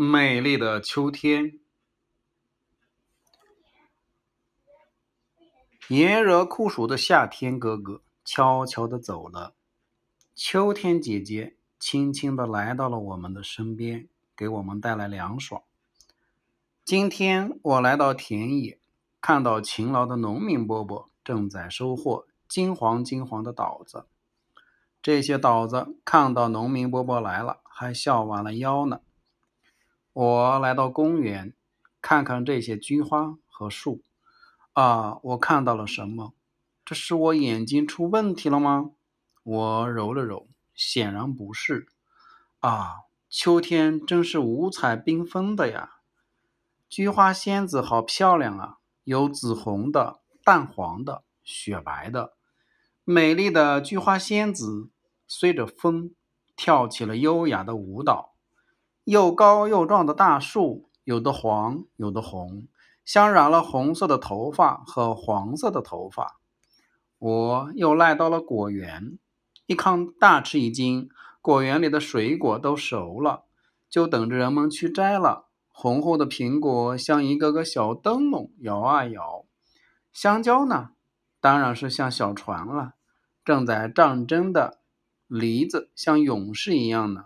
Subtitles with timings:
[0.00, 1.58] 美丽的秋天，
[5.88, 9.54] 炎热酷暑的夏天哥哥悄悄地走了，
[10.36, 14.06] 秋天姐姐轻轻地来到了我们的身边，
[14.36, 15.64] 给我们带来凉爽。
[16.84, 18.78] 今天我来到田野，
[19.20, 24.06] 看到勤劳的农民伯伯正在收获金黄金黄的稻子。
[25.02, 29.00] 这些稻子看到农民伯伯来了，还笑弯了腰呢。
[30.20, 31.54] 我来到公园，
[32.02, 34.02] 看看这些菊花和树。
[34.72, 36.34] 啊，我看到了什么？
[36.84, 38.90] 这是我眼睛出问题了吗？
[39.44, 41.86] 我揉了揉，显然不是。
[42.58, 45.98] 啊，秋天真是五彩缤纷的呀！
[46.88, 52.34] 菊花仙子好漂亮啊，有紫红的、淡黄的、雪白的。
[53.04, 54.90] 美丽的菊花仙子
[55.28, 56.10] 随着风
[56.56, 58.34] 跳起了优雅的舞蹈。
[59.08, 62.68] 又高又壮的大树，有的黄，有的红，
[63.06, 66.38] 像染了红色的头发和黄色的头发。
[67.18, 69.18] 我又来到了果园，
[69.64, 71.08] 一看大吃一惊，
[71.40, 73.44] 果园里的水果都熟了，
[73.88, 75.46] 就等着人们去摘了。
[75.70, 79.46] 红红的苹果像一个个小灯笼摇啊摇，
[80.12, 80.90] 香蕉呢，
[81.40, 82.92] 当然是像小船了，
[83.42, 84.80] 正在战争的
[85.26, 87.24] 梨子像勇士一样呢。